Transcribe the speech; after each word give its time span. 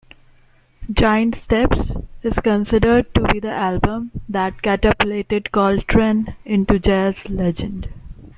"Giant 0.91 1.35
Steps" 1.35 1.91
is 2.23 2.39
considered 2.39 3.13
to 3.13 3.21
be 3.25 3.39
the 3.39 3.51
album 3.51 4.09
that 4.27 4.63
catapulted 4.63 5.51
Coltrane 5.51 6.35
into 6.43 6.79
jazz 6.79 7.29
legend. 7.29 7.87